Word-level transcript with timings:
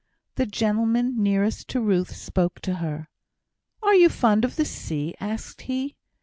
The 0.33 0.47
gentleman 0.47 1.21
nearest 1.21 1.67
to 1.67 1.79
Ruth 1.79 2.15
spoke 2.15 2.59
to 2.61 2.77
her. 2.77 3.07
"Are 3.83 3.93
you 3.93 4.09
fond 4.09 4.43
of 4.43 4.55
the 4.55 4.65
sea?" 4.65 5.13
asked 5.19 5.61
he. 5.61 5.95